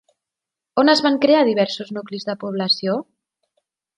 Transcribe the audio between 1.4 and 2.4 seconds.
diversos nuclis de